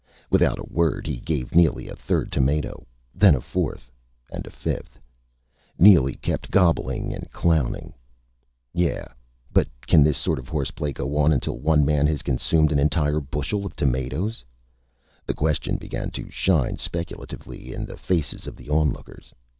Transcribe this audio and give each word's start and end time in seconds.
Without 0.31 0.57
a 0.57 0.63
word, 0.65 1.05
he 1.05 1.17
gave 1.17 1.53
Neely 1.53 1.87
a 1.87 1.95
third 1.95 2.31
tomato. 2.31 2.87
Then 3.13 3.35
a 3.35 3.39
fourth 3.39 3.91
and 4.31 4.47
a 4.47 4.49
fifth.... 4.49 4.99
Neely 5.77 6.15
kept 6.15 6.49
gobbling 6.49 7.13
and 7.13 7.29
clowning. 7.31 7.93
Yeah 8.73 9.05
but 9.53 9.67
can 9.81 10.01
this 10.01 10.17
sort 10.17 10.39
of 10.39 10.49
horseplay 10.49 10.91
go 10.91 11.17
on 11.17 11.31
until 11.31 11.59
one 11.59 11.85
man 11.85 12.07
has 12.07 12.23
consumed 12.23 12.71
an 12.71 12.79
entire 12.79 13.19
bushel 13.19 13.63
of 13.63 13.75
tomatoes? 13.75 14.43
The 15.27 15.35
question 15.35 15.75
began 15.77 16.09
to 16.17 16.31
shine 16.31 16.77
speculatively 16.77 17.71
in 17.71 17.85
the 17.85 17.95
faces 17.95 18.47
of 18.47 18.55
the 18.55 18.71
onlookers. 18.71 19.35